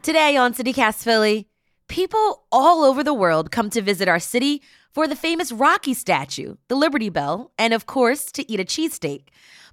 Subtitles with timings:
[0.00, 1.48] Today on CityCast Philly,
[1.88, 4.62] people all over the world come to visit our city
[4.92, 9.24] for the famous Rocky statue, the Liberty Bell, and of course, to eat a cheesesteak.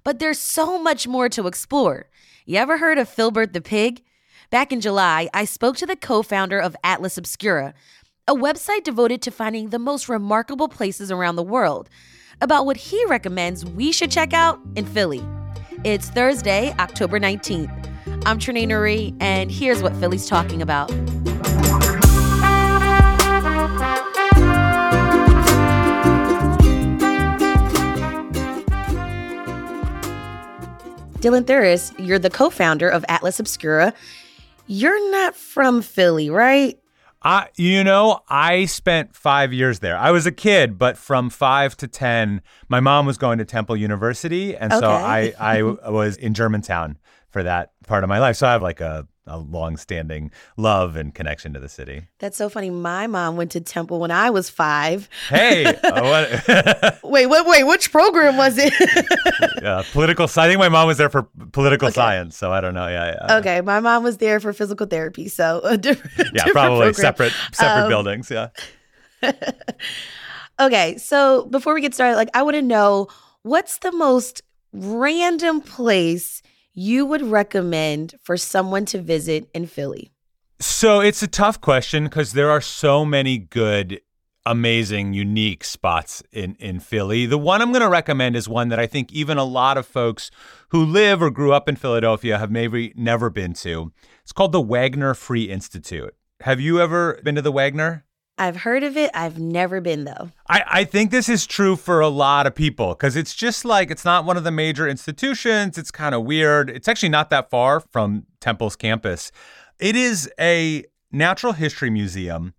[0.02, 2.10] But there's so much more to explore.
[2.44, 4.02] You ever heard of Filbert the Pig?
[4.50, 7.72] Back in July, I spoke to the co founder of Atlas Obscura,
[8.26, 11.88] a website devoted to finding the most remarkable places around the world,
[12.40, 15.24] about what he recommends we should check out in Philly.
[15.84, 17.95] It's Thursday, October 19th.
[18.24, 20.90] I'm Trenae Nuri, and here's what Philly's talking about.
[31.20, 33.92] Dylan Thuras, you're the co founder of Atlas Obscura.
[34.68, 36.78] You're not from Philly, right?
[37.22, 39.96] I, you know, I spent five years there.
[39.96, 43.76] I was a kid, but from five to 10, my mom was going to Temple
[43.76, 44.56] University.
[44.56, 46.98] And so I, I was in Germantown
[47.36, 48.34] for that part of my life.
[48.36, 52.06] So I have like a, a long standing love and connection to the city.
[52.18, 52.70] That's so funny.
[52.70, 55.06] My mom went to Temple when I was five.
[55.28, 57.64] Hey, uh, what, Wait, wait, wait.
[57.64, 58.72] Which program was it?
[59.62, 60.46] uh, political science.
[60.46, 62.38] I think my mom was there for political science.
[62.38, 62.86] So I don't know.
[62.88, 63.14] Yeah.
[63.28, 63.36] yeah.
[63.36, 66.94] okay, my mom was there for physical therapy, so a different, Yeah, different probably program.
[66.94, 68.30] separate separate Um, buildings.
[68.30, 68.48] Yeah.
[70.58, 73.08] Okay, so before we get started, like I want to know
[73.42, 74.40] what's the most
[74.72, 76.40] random place
[76.76, 80.12] you would recommend for someone to visit in Philly?
[80.60, 84.00] So it's a tough question because there are so many good,
[84.44, 87.24] amazing, unique spots in, in Philly.
[87.24, 89.86] The one I'm going to recommend is one that I think even a lot of
[89.86, 90.30] folks
[90.68, 93.92] who live or grew up in Philadelphia have maybe never been to.
[94.22, 96.14] It's called the Wagner Free Institute.
[96.42, 98.04] Have you ever been to the Wagner?
[98.38, 99.10] I've heard of it.
[99.14, 100.30] I've never been though.
[100.48, 103.90] I, I think this is true for a lot of people because it's just like
[103.90, 105.78] it's not one of the major institutions.
[105.78, 106.68] It's kind of weird.
[106.68, 109.32] It's actually not that far from Temple's campus.
[109.78, 112.54] It is a natural history museum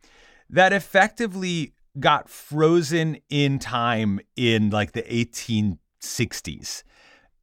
[0.50, 6.84] that effectively got frozen in time in like the 1860s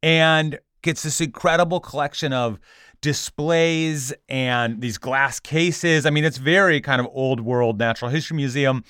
[0.01, 2.59] and gets this incredible collection of
[3.05, 6.07] displays and these glass cases.
[6.07, 8.83] I mean, it's very kind of old world natural history museum.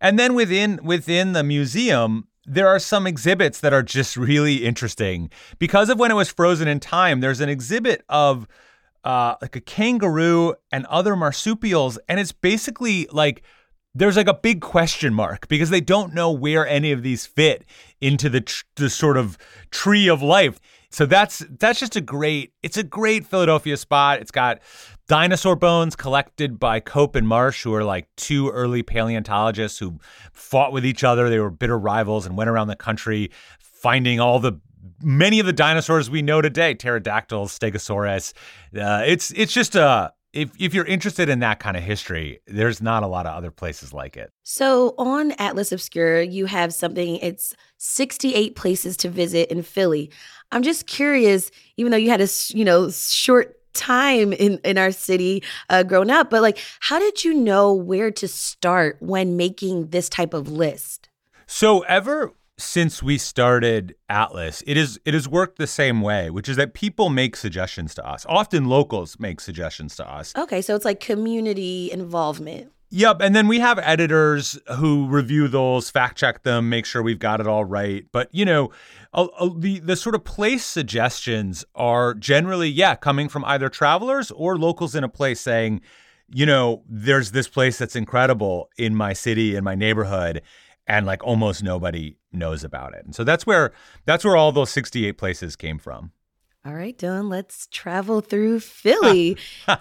[0.00, 5.30] And then within within the museum, there are some exhibits that are just really interesting
[5.58, 7.18] because of when it was frozen in time.
[7.18, 8.46] There's an exhibit of
[9.02, 13.42] uh, like a kangaroo and other marsupials, and it's basically like
[13.96, 17.64] there's like a big question mark because they don't know where any of these fit
[18.00, 19.36] into the tr- the sort of
[19.72, 20.60] tree of life.
[20.90, 24.20] So that's that's just a great it's a great Philadelphia spot.
[24.20, 24.60] It's got
[25.08, 29.98] dinosaur bones collected by Cope and Marsh, who are like two early paleontologists who
[30.32, 31.28] fought with each other.
[31.28, 34.60] They were bitter rivals and went around the country finding all the
[35.02, 38.32] many of the dinosaurs we know today, pterodactyls, stegosaurus.
[38.76, 42.82] Uh, it's it's just a if if you're interested in that kind of history, there's
[42.82, 44.30] not a lot of other places like it.
[44.42, 50.10] So on Atlas Obscura, you have something, it's 68 places to visit in Philly.
[50.52, 54.90] I'm just curious, even though you had a you know, short time in, in our
[54.90, 59.88] city uh, growing up, but like, how did you know where to start when making
[59.88, 61.08] this type of list?
[61.46, 66.48] So ever since we started Atlas, it is it has worked the same way, which
[66.48, 68.24] is that people make suggestions to us.
[68.28, 70.32] Often locals make suggestions to us.
[70.36, 72.72] Okay, so it's like community involvement.
[72.90, 77.18] Yep, and then we have editors who review those, fact check them, make sure we've
[77.18, 78.04] got it all right.
[78.12, 78.70] But you know,
[79.12, 84.30] a- a- the the sort of place suggestions are generally yeah coming from either travelers
[84.30, 85.82] or locals in a place saying,
[86.32, 90.40] you know, there's this place that's incredible in my city in my neighborhood,
[90.86, 93.04] and like almost nobody knows about it.
[93.04, 93.72] And so that's where
[94.04, 96.12] that's where all those 68 places came from.
[96.64, 99.36] All right, Dylan, let's travel through Philly.
[99.68, 99.78] all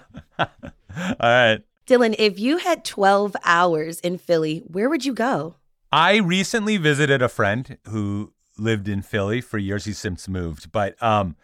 [1.20, 1.60] right.
[1.88, 5.56] Dylan, if you had 12 hours in Philly, where would you go?
[5.92, 9.86] I recently visited a friend who lived in Philly for years.
[9.86, 11.36] He's since moved, but um,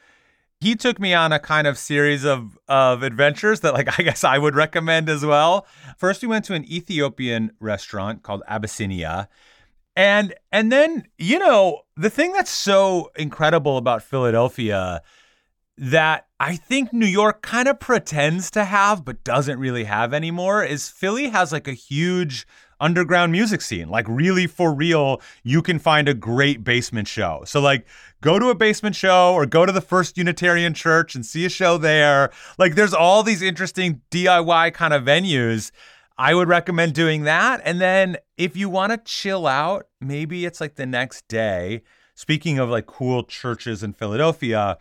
[0.59, 4.23] he took me on a kind of series of of adventures that, like, I guess
[4.23, 5.65] I would recommend as well.
[5.97, 9.27] First, we went to an Ethiopian restaurant called Abyssinia,
[9.95, 15.01] and and then you know the thing that's so incredible about Philadelphia
[15.77, 20.63] that I think New York kind of pretends to have, but doesn't really have anymore
[20.63, 22.45] is Philly has like a huge
[22.81, 23.87] underground music scene.
[23.87, 27.43] Like, really, for real, you can find a great basement show.
[27.45, 27.85] So, like,
[28.21, 31.49] go to a basement show or go to the First Unitarian Church and see a
[31.49, 32.31] show there.
[32.57, 35.71] Like, there's all these interesting DIY kind of venues.
[36.21, 37.61] I would recommend doing that.
[37.65, 41.81] And then if you want to chill out, maybe it's like the next day.
[42.13, 44.77] Speaking of like cool churches in Philadelphia,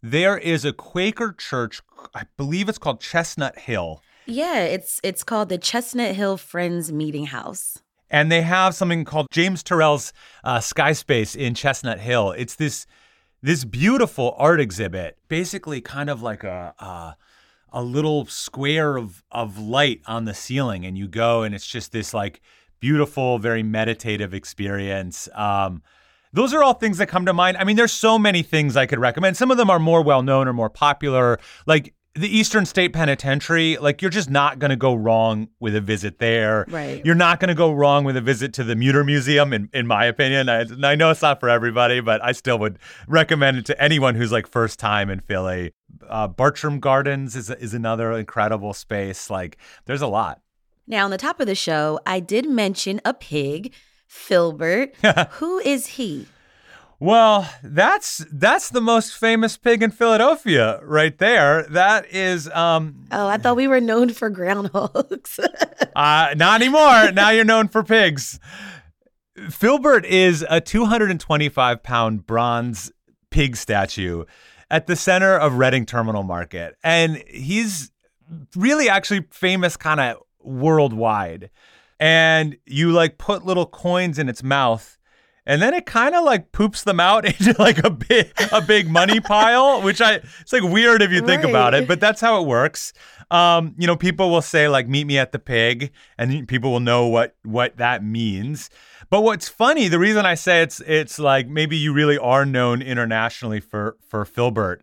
[0.00, 1.82] there is a Quaker church,
[2.14, 4.00] I believe it's called Chestnut Hill.
[4.26, 7.82] Yeah, it's it's called the Chestnut Hill Friends Meeting House.
[8.08, 10.12] And they have something called James Turrell's
[10.44, 12.30] uh, Sky Space in Chestnut Hill.
[12.30, 12.86] It's this
[13.42, 17.16] this beautiful art exhibit, basically kind of like a, a
[17.72, 21.92] a little square of of light on the ceiling, and you go, and it's just
[21.92, 22.40] this like
[22.80, 25.28] beautiful, very meditative experience.
[25.34, 25.82] Um,
[26.32, 27.56] those are all things that come to mind.
[27.56, 29.36] I mean, there's so many things I could recommend.
[29.36, 31.38] Some of them are more well known or more popular.
[31.66, 35.80] Like the Eastern State Penitentiary, like you're just not going to go wrong with a
[35.80, 36.64] visit there.
[36.68, 37.04] Right.
[37.04, 39.86] You're not going to go wrong with a visit to the Mütter Museum, in, in
[39.86, 40.48] my opinion.
[40.48, 44.14] I, I know it's not for everybody, but I still would recommend it to anyone
[44.14, 45.72] who's like first time in Philly.
[46.08, 49.30] Uh, Bartram Gardens is, is another incredible space.
[49.30, 50.40] Like there's a lot.
[50.86, 53.74] Now, on the top of the show, I did mention a pig,
[54.06, 54.94] Filbert.
[55.32, 56.28] Who is he?
[56.98, 61.64] Well, that's that's the most famous pig in Philadelphia, right there.
[61.64, 62.48] That is.
[62.48, 65.38] Um, oh, I thought we were known for groundhogs.
[65.96, 67.12] uh, not anymore.
[67.12, 68.40] now you're known for pigs.
[69.50, 72.90] Filbert is a 225 pound bronze
[73.30, 74.24] pig statue
[74.70, 77.90] at the center of Reading Terminal Market, and he's
[78.56, 81.50] really actually famous kind of worldwide.
[82.00, 84.95] And you like put little coins in its mouth
[85.46, 88.90] and then it kind of like poops them out into like a big a big
[88.90, 91.50] money pile, which I it's like weird if you think right.
[91.50, 92.92] about it, but that's how it works.
[93.30, 96.80] Um, you know, people will say like "meet me at the pig," and people will
[96.80, 98.70] know what what that means.
[99.08, 102.82] But what's funny, the reason I say it's it's like maybe you really are known
[102.82, 104.82] internationally for for Filbert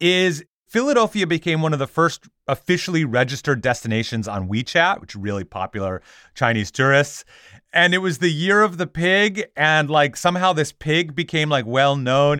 [0.00, 5.44] is Philadelphia became one of the first officially registered destinations on WeChat, which is really
[5.44, 6.02] popular
[6.34, 7.24] Chinese tourists.
[7.72, 11.64] And it was the year of the pig and like somehow this pig became like
[11.64, 12.38] well known.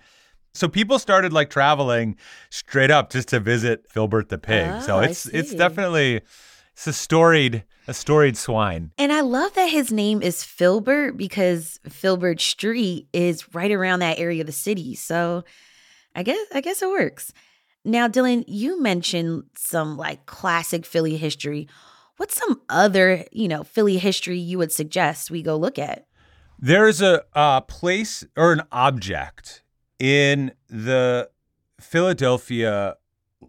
[0.52, 2.16] So people started like traveling
[2.50, 4.68] straight up just to visit filbert the pig.
[4.68, 6.20] Oh, so it's it's definitely
[6.72, 8.90] it's a storied a storied swine.
[8.98, 14.18] And i love that his name is filbert because filbert street is right around that
[14.18, 14.94] area of the city.
[14.94, 15.44] So
[16.14, 17.32] i guess i guess it works
[17.88, 21.66] now dylan you mentioned some like classic philly history
[22.18, 26.06] What's some other, you know, Philly history you would suggest we go look at?
[26.58, 29.62] There's a, a place or an object
[30.00, 31.30] in the
[31.80, 32.96] Philadelphia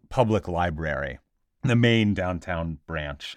[0.09, 1.17] Public Library,
[1.63, 3.35] the main downtown branch,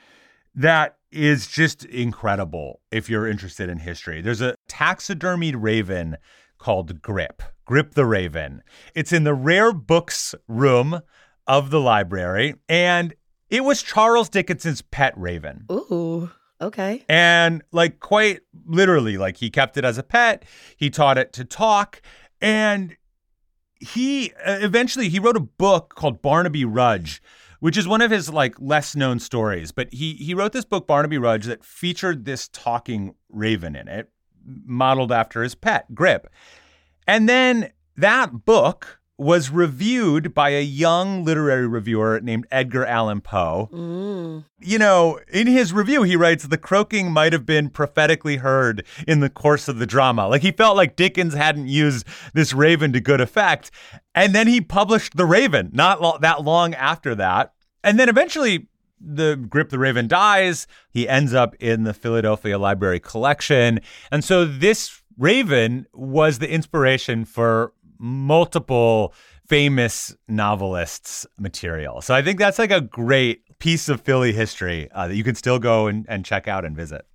[0.54, 4.20] that is just incredible if you're interested in history.
[4.20, 6.18] There's a taxidermied raven
[6.58, 7.42] called Grip,
[7.72, 8.62] Grip the Raven.
[8.94, 11.00] It's in the rare books room
[11.46, 13.14] of the library, and
[13.48, 15.64] it was Charles Dickinson's pet raven.
[15.72, 16.30] Ooh.
[16.60, 17.02] Okay.
[17.08, 20.44] And like quite literally, like he kept it as a pet.
[20.76, 22.02] He taught it to talk.
[22.42, 22.94] And
[23.80, 27.22] he uh, eventually he wrote a book called Barnaby Rudge,
[27.60, 29.72] which is one of his like less known stories.
[29.72, 34.10] But he he wrote this book Barnaby Rudge that featured this talking raven in it,
[34.44, 36.28] modeled after his pet Grip.
[37.06, 43.68] And then that book was reviewed by a young literary reviewer named Edgar Allan Poe.
[43.72, 44.44] Mm.
[44.60, 49.20] You know, in his review, he writes the croaking might have been prophetically heard in
[49.20, 50.26] the course of the drama.
[50.28, 53.70] Like he felt like Dickens hadn't used this raven to good effect.
[54.14, 57.52] And then he published The Raven not lo- that long after that.
[57.84, 58.68] And then eventually,
[59.00, 60.66] the Grip the Raven dies.
[60.90, 63.80] He ends up in the Philadelphia Library collection.
[64.10, 69.14] And so this raven was the inspiration for multiple
[69.46, 72.00] famous novelists' material.
[72.00, 75.36] So I think that's like a great piece of Philly history uh, that you can
[75.36, 77.06] still go and, and check out and visit.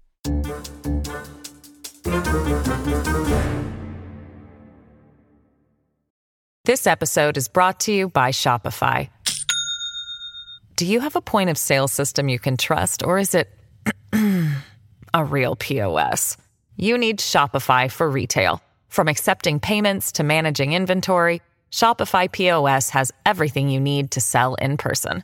[6.64, 9.10] This episode is brought to you by Shopify.
[10.78, 13.50] Do you have a point of sale system you can trust, or is it
[15.14, 16.38] a real POS?
[16.80, 18.64] You need Shopify for retail.
[18.88, 24.78] From accepting payments to managing inventory, Shopify POS has everything you need to sell in
[24.78, 25.24] person.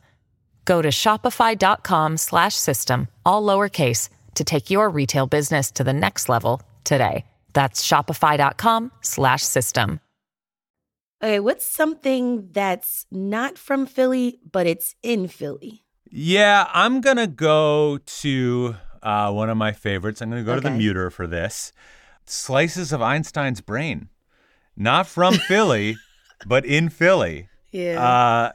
[0.65, 7.23] Go to shopify.com/system all lowercase to take your retail business to the next level today.
[7.53, 9.99] That's shopify.com/system.
[11.23, 15.83] Okay, what's something that's not from Philly, but it's in Philly?
[16.09, 20.21] Yeah, I'm going to go to uh, one of my favorites.
[20.21, 21.71] I'm going to go to the Mütter for this
[22.25, 24.09] Slices of Einstein's Brain.
[24.75, 25.97] Not from Philly,
[26.47, 27.49] but in Philly.
[27.71, 28.01] Yeah.
[28.03, 28.51] Uh,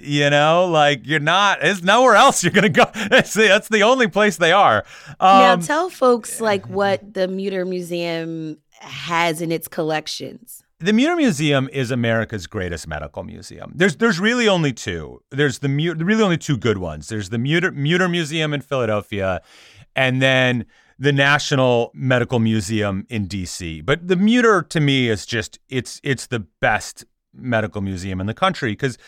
[0.00, 2.84] you know, like you're not, It's nowhere else you're going to go.
[3.10, 4.84] That's the, that's the only place they are.
[5.20, 10.62] now Um, tell folks like what the Mütter Museum has in its collections.
[10.78, 13.72] The Mütter Museum is America's greatest medical museum.
[13.74, 15.20] There's there's really only two.
[15.30, 17.08] There's the Mu- really only two good ones.
[17.08, 19.42] There's the Mütter, Mütter Museum in Philadelphia,
[19.96, 20.64] and then
[20.98, 23.80] the National Medical Museum in D.C.
[23.80, 28.34] But the Mütter to me is just it's it's the best medical museum in the
[28.34, 28.98] country because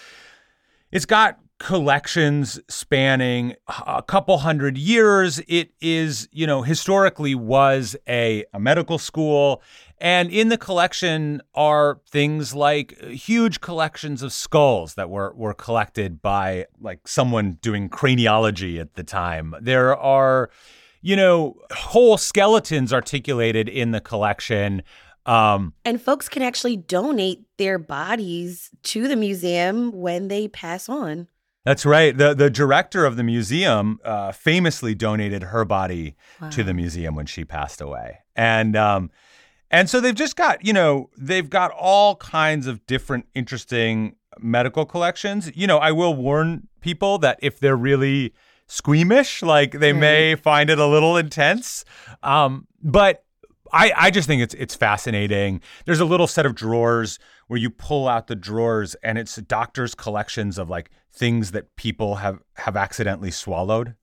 [0.91, 3.55] it's got collections spanning
[3.87, 5.41] a couple hundred years.
[5.47, 9.63] It is, you know, historically was a, a medical school.
[10.03, 16.21] And in the collection are things like huge collections of skulls that were, were collected
[16.21, 19.55] by like someone doing craniology at the time.
[19.61, 20.51] There are,
[21.03, 24.83] you know, whole skeletons articulated in the collection.
[25.25, 31.29] Um, And folks can actually donate their bodies to the museum when they pass on.
[31.65, 32.19] That's right.
[32.19, 36.17] The the director of the museum uh, famously donated her body
[36.51, 39.13] to the museum when she passed away, and um,
[39.73, 44.87] and so they've just got you know they've got all kinds of different interesting medical
[44.87, 45.51] collections.
[45.55, 48.33] You know, I will warn people that if they're really
[48.67, 51.85] squeamish, like they may find it a little intense,
[52.23, 53.25] um, but.
[53.75, 55.63] I, I just think it's it's fascinating.
[55.87, 59.95] There's a little set of drawers where you pull out the drawers and it's doctors'
[59.95, 63.95] collections of like things that people have have accidentally swallowed,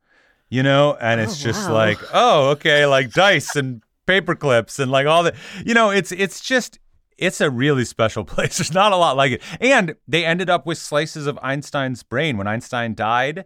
[0.49, 1.75] you know, and it's just wow.
[1.75, 6.11] like, oh, okay, like dice and paper clips and like all the, you know, it's
[6.11, 6.79] it's just
[7.17, 8.57] it's a really special place.
[8.57, 12.35] There's not a lot like it, and they ended up with slices of Einstein's brain
[12.37, 13.45] when Einstein died.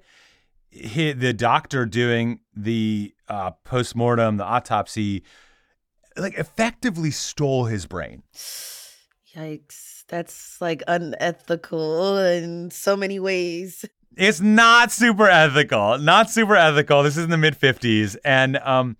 [0.69, 5.23] He, the doctor doing the uh, postmortem, the autopsy,
[6.17, 8.23] like effectively stole his brain.
[9.35, 10.05] Yikes.
[10.07, 13.85] That's like unethical in so many ways.
[14.15, 15.97] It's not super ethical.
[15.97, 17.03] Not super ethical.
[17.03, 18.97] This is in the mid 50s and um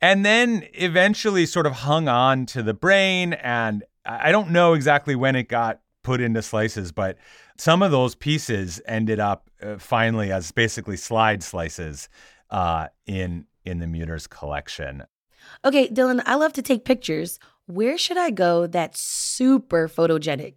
[0.00, 5.14] and then eventually sort of hung on to the brain and I don't know exactly
[5.14, 7.18] when it got put into slices, but
[7.58, 12.08] some of those pieces ended up uh, finally as basically slide slices
[12.50, 15.04] uh in in the Mütter's collection.
[15.64, 17.38] Okay, Dylan, I love to take pictures.
[17.66, 20.54] Where should I go that's super photogenic?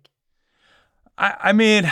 [1.17, 1.91] I, I mean,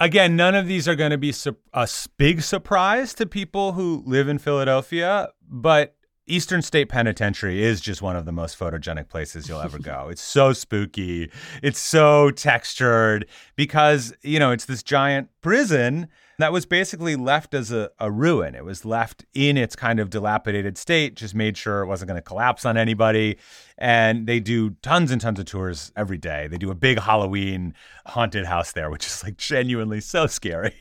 [0.00, 4.02] again, none of these are going to be su- a big surprise to people who
[4.06, 5.96] live in Philadelphia, but
[6.28, 10.08] Eastern State Penitentiary is just one of the most photogenic places you'll ever go.
[10.10, 11.30] It's so spooky.
[11.62, 16.08] It's so textured because, you know, it's this giant prison
[16.38, 18.54] that was basically left as a, a ruin.
[18.54, 22.18] It was left in its kind of dilapidated state, just made sure it wasn't going
[22.18, 23.38] to collapse on anybody.
[23.76, 26.46] And they do tons and tons of tours every day.
[26.46, 27.74] They do a big Halloween
[28.06, 30.74] haunted house there, which is like genuinely so scary.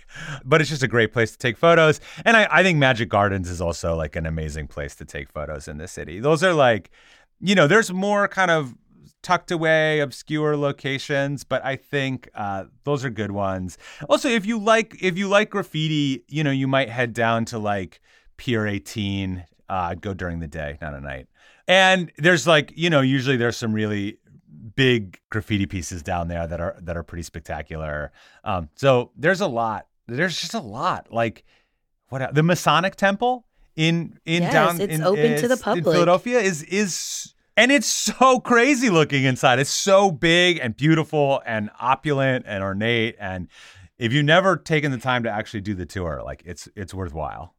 [0.46, 2.00] But it's just a great place to take photos.
[2.24, 5.68] And I, I think Magic Gardens is also like an amazing place to take photos
[5.68, 6.20] in the city.
[6.20, 6.92] Those are like,
[7.42, 8.76] you know, there's more kind of
[9.22, 13.78] tucked away, obscure locations, but I think uh, those are good ones.
[14.10, 17.60] Also, if you like if you like graffiti, you know, you might head down to
[17.60, 18.00] like
[18.38, 19.44] Pier 18.
[19.70, 21.28] Uh, I'd go during the day, not at night.
[21.68, 24.20] And there's like, you know, usually there's some really
[24.76, 28.12] big graffiti pieces down there that are that are pretty spectacular.
[28.44, 29.88] Um, so there's a lot.
[30.08, 31.12] There's just a lot.
[31.12, 31.44] Like
[32.10, 33.46] what the Masonic Temple
[33.76, 35.84] in in Yes, down it's in, open to the public.
[35.84, 39.60] Philadelphia is is and it's so crazy looking inside.
[39.60, 43.16] It's so big and beautiful and opulent and ornate.
[43.20, 43.50] And
[43.98, 47.56] if you've never taken the time to actually do the tour, like it's it's worthwhile.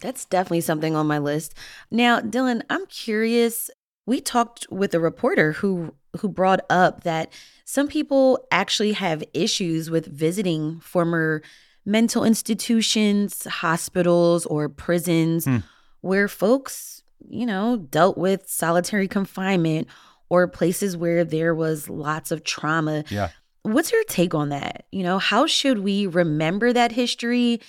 [0.00, 1.54] That's definitely something on my list.
[1.90, 3.70] Now, Dylan, I'm curious.
[4.06, 7.32] We talked with a reporter who who brought up that
[7.64, 11.42] some people actually have issues with visiting former
[11.84, 15.58] mental institutions, hospitals, or prisons Hmm.
[16.00, 19.88] where folks, you know, dealt with solitary confinement
[20.28, 23.04] or places where there was lots of trauma.
[23.10, 23.30] Yeah.
[23.62, 24.86] What's your take on that?
[24.90, 27.60] You know, how should we remember that history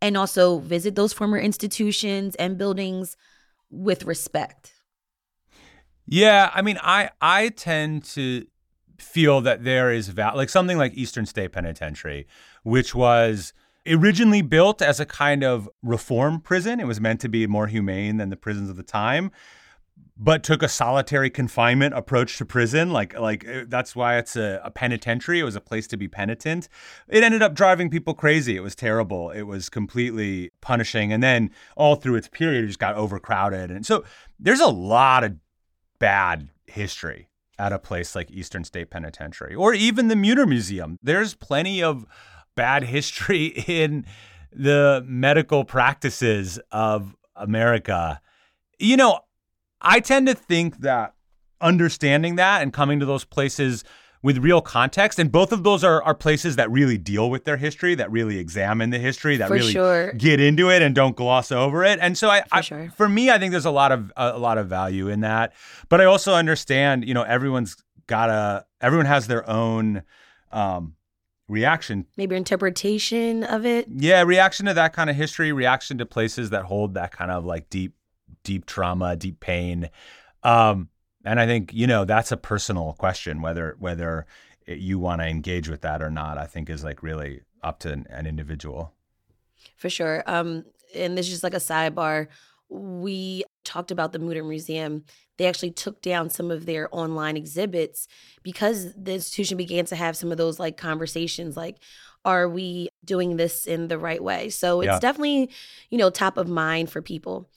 [0.00, 3.16] and also visit those former institutions and buildings
[3.70, 4.72] with respect?
[6.06, 8.46] Yeah, I mean, I I tend to
[8.98, 12.26] feel that there is val- like something like Eastern State Penitentiary,
[12.62, 13.52] which was
[13.88, 16.80] originally built as a kind of reform prison.
[16.80, 19.30] It was meant to be more humane than the prisons of the time.
[20.18, 22.90] but took a solitary confinement approach to prison.
[22.90, 25.40] Like, like uh, that's why it's a, a, penitentiary.
[25.40, 26.70] It was a place to be penitent.
[27.06, 28.56] It ended up driving people crazy.
[28.56, 29.30] It was terrible.
[29.30, 31.12] It was completely punishing.
[31.12, 33.70] And then all through its period, it just got overcrowded.
[33.70, 34.04] And so
[34.40, 35.36] there's a lot of
[35.98, 37.28] bad history
[37.58, 40.98] at a place like Eastern State Penitentiary or even the Mutter Museum.
[41.02, 42.06] There's plenty of
[42.56, 44.04] bad history in
[44.52, 48.20] the medical practices of America.
[48.78, 49.20] You know,
[49.80, 51.14] I tend to think that
[51.60, 53.84] understanding that and coming to those places
[54.22, 57.56] with real context, and both of those are, are places that really deal with their
[57.56, 60.12] history, that really examine the history, that for really sure.
[60.14, 61.98] get into it and don't gloss over it.
[62.02, 62.92] And so, I, for, I, sure.
[62.96, 65.52] for me, I think there's a lot of a, a lot of value in that.
[65.88, 70.02] But I also understand, you know, everyone's gotta, everyone has their own.
[70.50, 70.94] Um,
[71.48, 76.50] reaction maybe interpretation of it yeah reaction to that kind of history reaction to places
[76.50, 77.94] that hold that kind of like deep
[78.46, 79.90] deep trauma, deep pain.
[80.42, 80.88] Um,
[81.24, 84.26] and I think you know that's a personal question whether whether
[84.66, 86.38] you want to engage with that or not.
[86.38, 88.94] I think is like really up to an, an individual.
[89.76, 90.22] For sure.
[90.26, 92.28] Um, and this is just like a sidebar.
[92.68, 95.04] We talked about the Mutter Museum.
[95.38, 98.08] They actually took down some of their online exhibits
[98.42, 101.76] because the institution began to have some of those like conversations like,
[102.24, 104.48] are we doing this in the right way?
[104.50, 104.98] So it's yeah.
[104.98, 105.50] definitely,
[105.90, 107.48] you know, top of mind for people.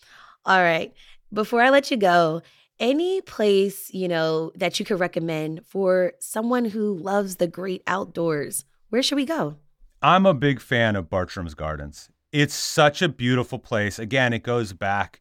[0.46, 0.94] All right.
[1.34, 2.42] Before I let you go,
[2.80, 8.66] any place, you know, that you could recommend for someone who loves the great outdoors,
[8.90, 9.58] where should we go?
[10.02, 12.10] I'm a big fan of Bartram's Gardens.
[12.32, 14.00] It's such a beautiful place.
[14.00, 15.20] Again, it goes back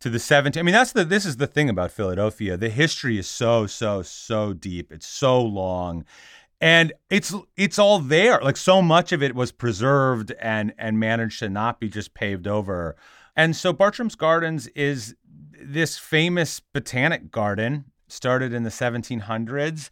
[0.00, 2.56] to the 17 I mean that's the this is the thing about Philadelphia.
[2.56, 4.92] The history is so so so deep.
[4.92, 6.04] It's so long.
[6.60, 8.40] And it's it's all there.
[8.42, 12.46] Like so much of it was preserved and and managed to not be just paved
[12.46, 12.96] over.
[13.36, 15.14] And so Bartram's Gardens is
[15.62, 19.90] this famous botanic garden started in the 1700s.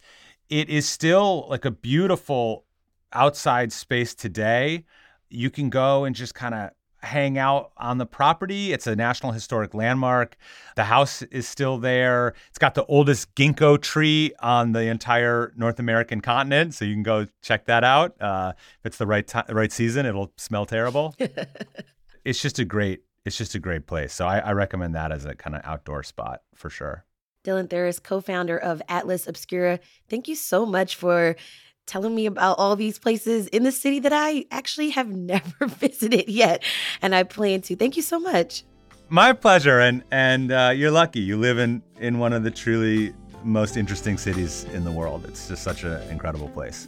[0.49, 2.65] It is still like a beautiful
[3.13, 4.85] outside space today.
[5.29, 8.73] You can go and just kind of hang out on the property.
[8.73, 10.37] It's a National Historic Landmark.
[10.75, 12.33] The house is still there.
[12.49, 17.03] It's got the oldest ginkgo tree on the entire North American continent, so you can
[17.03, 18.19] go check that out.
[18.21, 21.15] Uh, if it's the right time, right season, it'll smell terrible.
[22.25, 24.13] it's just a great it's just a great place.
[24.13, 27.05] So I, I recommend that as a kind of outdoor spot for sure.
[27.43, 31.35] Dylan Thuras, co founder of Atlas Obscura, thank you so much for
[31.89, 36.29] telling me about all these places in the city that I actually have never visited
[36.29, 36.63] yet.
[37.01, 37.75] And I plan to.
[37.75, 38.63] Thank you so much.
[39.09, 39.79] My pleasure.
[39.79, 41.19] And, and uh, you're lucky.
[41.19, 45.25] You live in, in one of the truly most interesting cities in the world.
[45.25, 46.87] It's just such an incredible place.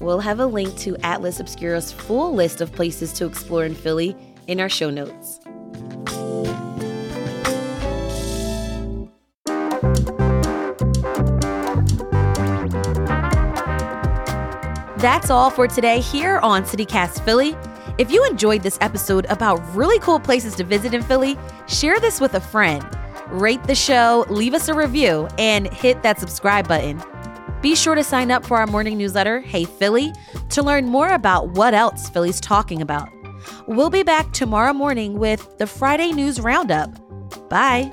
[0.00, 4.16] We'll have a link to Atlas Obscura's full list of places to explore in Philly
[4.48, 5.38] in our show notes.
[15.02, 17.56] That's all for today here on CityCast Philly.
[17.98, 21.36] If you enjoyed this episode about really cool places to visit in Philly,
[21.66, 22.86] share this with a friend.
[23.26, 27.02] Rate the show, leave us a review, and hit that subscribe button.
[27.60, 30.12] Be sure to sign up for our morning newsletter, Hey Philly,
[30.50, 33.08] to learn more about what else Philly's talking about.
[33.66, 37.48] We'll be back tomorrow morning with the Friday News Roundup.
[37.48, 37.92] Bye.